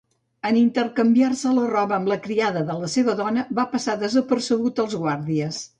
En 0.51 0.55
intercanviar-se 0.61 1.51
la 1.59 1.67
roba 1.73 1.97
amb 1.99 2.11
la 2.13 2.19
criada 2.25 2.65
de 2.73 2.81
la 2.81 2.91
seva 2.97 3.17
dona, 3.23 3.45
va 3.61 3.69
passar 3.77 3.97
desapercebut 4.07 4.85
als 4.87 5.03
guàrdies. 5.07 5.67